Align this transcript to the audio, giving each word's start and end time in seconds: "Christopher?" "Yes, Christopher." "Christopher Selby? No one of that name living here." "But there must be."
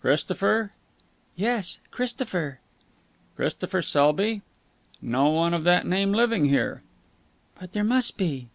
"Christopher?" 0.00 0.70
"Yes, 1.34 1.80
Christopher." 1.90 2.60
"Christopher 3.34 3.82
Selby? 3.82 4.42
No 5.00 5.30
one 5.30 5.52
of 5.54 5.64
that 5.64 5.88
name 5.88 6.12
living 6.12 6.44
here." 6.44 6.82
"But 7.58 7.72
there 7.72 7.82
must 7.82 8.16
be." 8.16 8.46